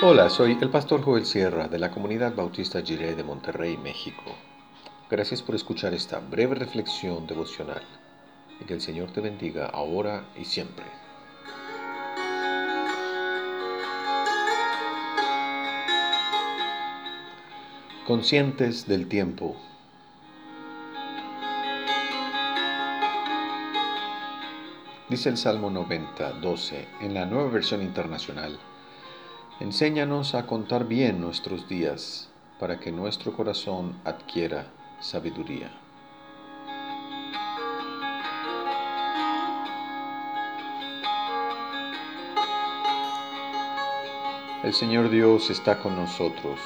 Hola, 0.00 0.30
soy 0.30 0.56
el 0.60 0.70
pastor 0.70 1.02
Joel 1.02 1.26
Sierra 1.26 1.66
de 1.66 1.80
la 1.80 1.90
comunidad 1.90 2.32
bautista 2.32 2.80
Jiré 2.82 3.16
de 3.16 3.24
Monterrey, 3.24 3.76
México. 3.76 4.22
Gracias 5.10 5.42
por 5.42 5.56
escuchar 5.56 5.92
esta 5.92 6.20
breve 6.20 6.54
reflexión 6.54 7.26
devocional 7.26 7.82
y 8.60 8.64
que 8.64 8.74
el 8.74 8.80
Señor 8.80 9.10
te 9.10 9.20
bendiga 9.20 9.66
ahora 9.66 10.28
y 10.36 10.44
siempre. 10.44 10.84
Conscientes 18.06 18.86
del 18.86 19.08
tiempo. 19.08 19.56
Dice 25.08 25.28
el 25.28 25.36
Salmo 25.36 25.70
90, 25.70 26.34
12 26.34 26.86
en 27.00 27.14
la 27.14 27.26
nueva 27.26 27.50
versión 27.50 27.82
internacional. 27.82 28.60
Enséñanos 29.60 30.36
a 30.36 30.46
contar 30.46 30.86
bien 30.86 31.20
nuestros 31.20 31.68
días 31.68 32.28
para 32.60 32.78
que 32.78 32.92
nuestro 32.92 33.32
corazón 33.32 34.00
adquiera 34.04 34.66
sabiduría. 35.00 35.68
El 44.62 44.72
Señor 44.72 45.10
Dios 45.10 45.50
está 45.50 45.82
con 45.82 45.96
nosotros. 45.96 46.60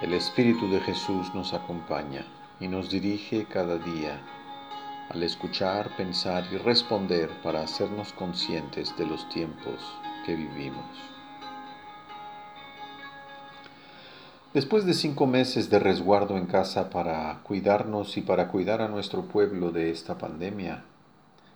El 0.00 0.12
Espíritu 0.12 0.70
de 0.70 0.78
Jesús 0.78 1.34
nos 1.34 1.52
acompaña 1.52 2.24
y 2.60 2.68
nos 2.68 2.88
dirige 2.88 3.46
cada 3.46 3.78
día 3.78 4.20
al 5.10 5.24
escuchar, 5.24 5.96
pensar 5.96 6.44
y 6.52 6.56
responder 6.56 7.30
para 7.42 7.62
hacernos 7.62 8.12
conscientes 8.12 8.96
de 8.96 9.06
los 9.06 9.28
tiempos 9.28 9.74
que 10.24 10.36
vivimos. 10.36 11.11
Después 14.54 14.84
de 14.84 14.92
cinco 14.92 15.26
meses 15.26 15.70
de 15.70 15.78
resguardo 15.78 16.36
en 16.36 16.44
casa 16.44 16.90
para 16.90 17.40
cuidarnos 17.42 18.18
y 18.18 18.20
para 18.20 18.48
cuidar 18.48 18.82
a 18.82 18.88
nuestro 18.88 19.22
pueblo 19.22 19.70
de 19.70 19.90
esta 19.90 20.18
pandemia, 20.18 20.84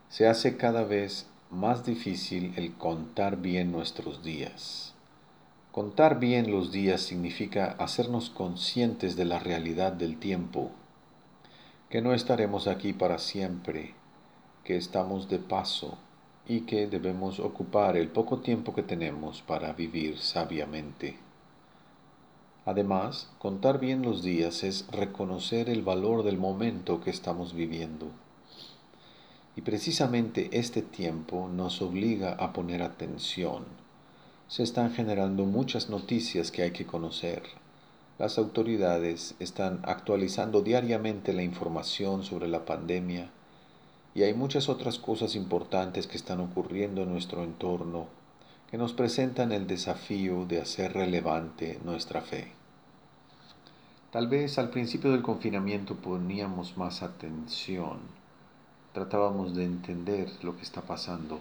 se 0.09 0.27
hace 0.27 0.57
cada 0.57 0.83
vez 0.83 1.27
más 1.51 1.85
difícil 1.85 2.55
el 2.57 2.73
contar 2.73 3.37
bien 3.37 3.71
nuestros 3.71 4.23
días. 4.25 4.95
Contar 5.73 6.19
bien 6.19 6.51
los 6.51 6.73
días 6.73 7.03
significa 7.03 7.77
hacernos 7.79 8.31
conscientes 8.31 9.15
de 9.15 9.27
la 9.27 9.41
realidad 9.41 9.93
del 9.93 10.19
tiempo, 10.19 10.71
que 11.91 12.01
no 12.01 12.15
estaremos 12.15 12.67
aquí 12.67 12.95
para 12.95 13.19
siempre, 13.19 13.93
que 14.65 14.79
estamos 14.79 15.29
de 15.29 15.39
paso 15.39 15.99
y 16.49 16.61
que 16.61 16.87
debemos 16.87 17.41
ocupar 17.41 17.99
el 17.99 18.09
poco 18.09 18.39
tiempo 18.39 18.75
que 18.75 18.83
tenemos 18.83 19.43
para 19.43 19.75
vivir 19.75 20.17
sabiamente. 20.17 21.26
Además, 22.67 23.29
contar 23.39 23.79
bien 23.79 24.03
los 24.03 24.25
días 24.25 24.65
es 24.65 24.89
reconocer 24.89 25.71
el 25.71 25.83
valor 25.83 26.25
del 26.25 26.37
momento 26.37 27.01
que 27.01 27.11
estamos 27.11 27.55
viviendo. 27.55 28.09
Y 29.55 29.61
precisamente 29.61 30.51
este 30.51 30.83
tiempo 30.83 31.49
nos 31.49 31.81
obliga 31.81 32.33
a 32.33 32.53
poner 32.53 32.83
atención. 32.83 33.65
Se 34.49 34.65
están 34.65 34.93
generando 34.93 35.47
muchas 35.47 35.89
noticias 35.91 36.51
que 36.51 36.63
hay 36.63 36.73
que 36.73 36.87
conocer. 36.87 37.45
Las 38.19 38.37
autoridades 38.37 39.37
están 39.39 39.79
actualizando 39.85 40.61
diariamente 40.61 41.33
la 41.33 41.45
información 41.45 42.25
sobre 42.25 42.49
la 42.49 42.65
pandemia 42.65 43.31
y 44.13 44.25
hay 44.25 44.35
muchas 44.35 44.69
otras 44.69 44.99
cosas 44.99 45.37
importantes 45.37 46.09
que 46.09 46.17
están 46.17 46.41
ocurriendo 46.41 47.03
en 47.03 47.13
nuestro 47.13 47.45
entorno 47.45 48.09
que 48.71 48.79
nos 48.79 48.93
presentan 48.93 49.53
el 49.53 49.69
desafío 49.69 50.45
de 50.47 50.61
hacer 50.61 50.93
relevante 50.95 51.79
nuestra 51.85 52.21
fe. 52.21 52.56
Tal 54.17 54.29
vez 54.29 54.59
al 54.59 54.71
principio 54.71 55.13
del 55.13 55.21
confinamiento 55.21 55.95
poníamos 55.95 56.79
más 56.79 57.03
atención, 57.03 57.99
tratábamos 58.95 59.55
de 59.55 59.65
entender 59.67 60.31
lo 60.43 60.57
que 60.57 60.63
está 60.63 60.81
pasando. 60.81 61.39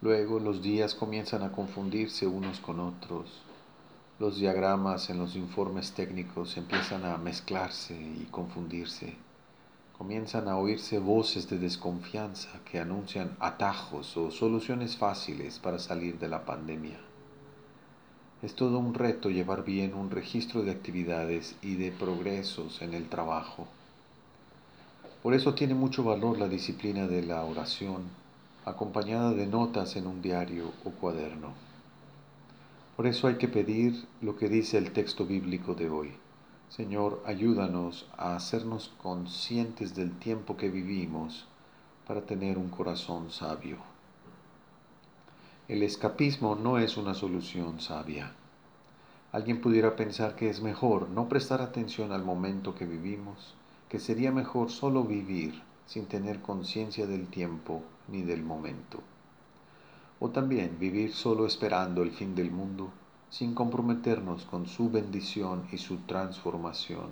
Luego 0.00 0.38
los 0.38 0.62
días 0.62 0.94
comienzan 0.94 1.42
a 1.42 1.50
confundirse 1.50 2.28
unos 2.28 2.60
con 2.60 2.78
otros. 2.78 3.42
Los 4.20 4.36
diagramas 4.36 5.10
en 5.10 5.18
los 5.18 5.34
informes 5.34 5.90
técnicos 5.90 6.56
empiezan 6.56 7.04
a 7.04 7.16
mezclarse 7.16 8.00
y 8.00 8.28
confundirse. 8.30 9.16
Comienzan 9.98 10.46
a 10.46 10.56
oírse 10.56 11.00
voces 11.00 11.50
de 11.50 11.58
desconfianza 11.58 12.60
que 12.64 12.78
anuncian 12.78 13.36
atajos 13.40 14.16
o 14.16 14.30
soluciones 14.30 14.96
fáciles 14.96 15.58
para 15.58 15.80
salir 15.80 16.16
de 16.20 16.28
la 16.28 16.44
pandemia. 16.44 17.09
Es 18.42 18.54
todo 18.54 18.78
un 18.78 18.94
reto 18.94 19.28
llevar 19.28 19.64
bien 19.64 19.92
un 19.92 20.10
registro 20.10 20.62
de 20.62 20.70
actividades 20.70 21.56
y 21.60 21.74
de 21.74 21.92
progresos 21.92 22.80
en 22.80 22.94
el 22.94 23.06
trabajo. 23.06 23.66
Por 25.22 25.34
eso 25.34 25.52
tiene 25.52 25.74
mucho 25.74 26.02
valor 26.04 26.38
la 26.38 26.48
disciplina 26.48 27.06
de 27.06 27.22
la 27.22 27.44
oración, 27.44 28.04
acompañada 28.64 29.32
de 29.32 29.46
notas 29.46 29.94
en 29.96 30.06
un 30.06 30.22
diario 30.22 30.72
o 30.84 30.90
cuaderno. 30.90 31.52
Por 32.96 33.06
eso 33.06 33.26
hay 33.26 33.34
que 33.34 33.48
pedir 33.48 34.06
lo 34.22 34.38
que 34.38 34.48
dice 34.48 34.78
el 34.78 34.92
texto 34.92 35.26
bíblico 35.26 35.74
de 35.74 35.90
hoy. 35.90 36.12
Señor, 36.70 37.22
ayúdanos 37.26 38.06
a 38.16 38.36
hacernos 38.36 38.90
conscientes 39.02 39.94
del 39.94 40.12
tiempo 40.18 40.56
que 40.56 40.70
vivimos 40.70 41.44
para 42.06 42.22
tener 42.22 42.56
un 42.56 42.70
corazón 42.70 43.30
sabio. 43.30 43.89
El 45.70 45.84
escapismo 45.84 46.56
no 46.56 46.78
es 46.78 46.96
una 46.96 47.14
solución 47.14 47.80
sabia. 47.80 48.32
Alguien 49.30 49.60
pudiera 49.60 49.94
pensar 49.94 50.34
que 50.34 50.50
es 50.50 50.60
mejor 50.60 51.08
no 51.10 51.28
prestar 51.28 51.62
atención 51.62 52.10
al 52.10 52.24
momento 52.24 52.74
que 52.74 52.86
vivimos, 52.86 53.54
que 53.88 54.00
sería 54.00 54.32
mejor 54.32 54.72
solo 54.72 55.04
vivir 55.04 55.62
sin 55.86 56.06
tener 56.06 56.42
conciencia 56.42 57.06
del 57.06 57.28
tiempo 57.28 57.84
ni 58.08 58.22
del 58.22 58.42
momento. 58.42 58.98
O 60.18 60.30
también 60.30 60.76
vivir 60.80 61.14
solo 61.14 61.46
esperando 61.46 62.02
el 62.02 62.10
fin 62.10 62.34
del 62.34 62.50
mundo 62.50 62.90
sin 63.28 63.54
comprometernos 63.54 64.46
con 64.46 64.66
su 64.66 64.90
bendición 64.90 65.68
y 65.70 65.78
su 65.78 65.98
transformación. 65.98 67.10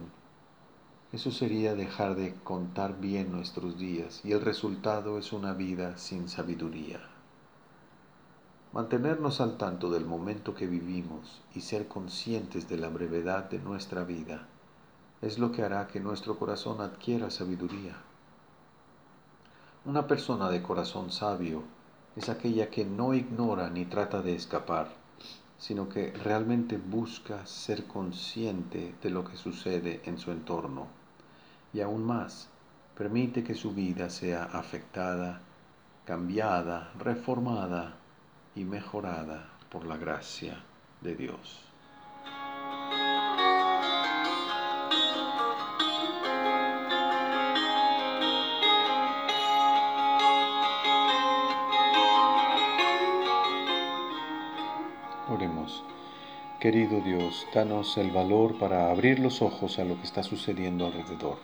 Eso 1.12 1.30
sería 1.30 1.76
dejar 1.76 2.16
de 2.16 2.34
contar 2.42 3.00
bien 3.00 3.30
nuestros 3.30 3.78
días 3.78 4.20
y 4.24 4.32
el 4.32 4.40
resultado 4.40 5.16
es 5.16 5.32
una 5.32 5.52
vida 5.52 5.96
sin 5.96 6.28
sabiduría. 6.28 7.17
Mantenernos 8.70 9.40
al 9.40 9.56
tanto 9.56 9.90
del 9.90 10.04
momento 10.04 10.54
que 10.54 10.66
vivimos 10.66 11.40
y 11.54 11.62
ser 11.62 11.88
conscientes 11.88 12.68
de 12.68 12.76
la 12.76 12.90
brevedad 12.90 13.48
de 13.48 13.58
nuestra 13.58 14.04
vida 14.04 14.46
es 15.22 15.38
lo 15.38 15.52
que 15.52 15.62
hará 15.62 15.88
que 15.88 16.00
nuestro 16.00 16.38
corazón 16.38 16.82
adquiera 16.82 17.30
sabiduría. 17.30 17.96
Una 19.86 20.06
persona 20.06 20.50
de 20.50 20.62
corazón 20.62 21.10
sabio 21.10 21.62
es 22.14 22.28
aquella 22.28 22.68
que 22.68 22.84
no 22.84 23.14
ignora 23.14 23.70
ni 23.70 23.86
trata 23.86 24.20
de 24.20 24.34
escapar, 24.34 24.92
sino 25.56 25.88
que 25.88 26.12
realmente 26.12 26.76
busca 26.76 27.46
ser 27.46 27.86
consciente 27.86 28.94
de 29.02 29.08
lo 29.08 29.24
que 29.24 29.38
sucede 29.38 30.02
en 30.04 30.18
su 30.18 30.30
entorno 30.30 30.88
y 31.72 31.80
aún 31.80 32.04
más 32.04 32.50
permite 32.94 33.42
que 33.42 33.54
su 33.54 33.72
vida 33.72 34.10
sea 34.10 34.44
afectada, 34.44 35.40
cambiada, 36.04 36.92
reformada 36.98 37.94
y 38.58 38.64
mejorada 38.64 39.48
por 39.70 39.86
la 39.86 39.96
gracia 39.96 40.60
de 41.00 41.14
Dios. 41.14 41.60
Oremos. 55.28 55.84
Querido 56.58 57.00
Dios, 57.02 57.46
danos 57.54 57.96
el 57.96 58.10
valor 58.10 58.58
para 58.58 58.90
abrir 58.90 59.20
los 59.20 59.40
ojos 59.40 59.78
a 59.78 59.84
lo 59.84 59.94
que 59.98 60.02
está 60.02 60.24
sucediendo 60.24 60.86
alrededor, 60.86 61.38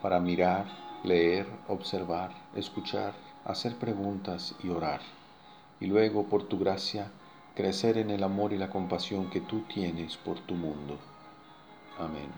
para 0.00 0.20
mirar, 0.20 0.66
leer, 1.02 1.48
observar, 1.66 2.30
escuchar, 2.54 3.14
hacer 3.44 3.74
preguntas 3.74 4.54
y 4.62 4.68
orar 4.68 5.00
y 5.80 5.86
luego 5.86 6.24
por 6.24 6.44
tu 6.44 6.58
gracia 6.58 7.10
crecer 7.54 7.98
en 7.98 8.10
el 8.10 8.22
amor 8.22 8.52
y 8.52 8.58
la 8.58 8.70
compasión 8.70 9.30
que 9.30 9.40
tú 9.40 9.60
tienes 9.62 10.16
por 10.16 10.38
tu 10.40 10.54
mundo. 10.54 10.98
Amén. 11.98 12.30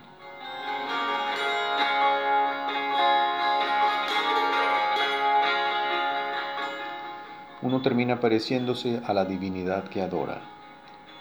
Uno 7.63 7.81
termina 7.81 8.19
pareciéndose 8.19 9.01
a 9.07 9.15
la 9.15 9.25
divinidad 9.25 9.85
que 9.85 10.03
adora. 10.03 10.41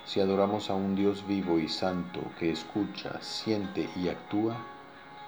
Si 0.06 0.20
adoramos 0.20 0.72
a 0.72 0.74
un 0.74 0.96
Dios 0.96 1.28
vivo 1.28 1.60
y 1.60 1.68
santo 1.68 2.20
que 2.40 2.52
escucha, 2.52 3.22
siente 3.22 3.88
y 3.96 4.10
actúa, 4.10 4.58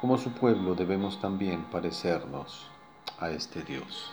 como 0.02 0.18
su 0.18 0.32
pueblo 0.32 0.74
debemos 0.74 1.22
también 1.22 1.66
parecernos 1.66 2.68
a 3.20 3.30
este 3.30 3.62
Dios. 3.62 4.12